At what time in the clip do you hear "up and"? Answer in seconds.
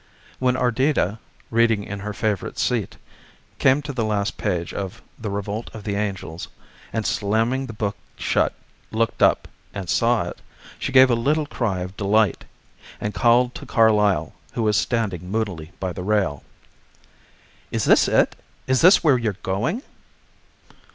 9.21-9.87